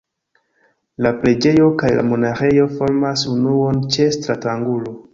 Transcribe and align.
La 1.07 1.11
preĝejo 1.25 1.69
kaj 1.83 1.93
la 2.01 2.07
monaĥejo 2.13 2.67
formas 2.81 3.29
unuon 3.37 3.89
ĉe 3.95 4.13
stratangulo. 4.21 5.01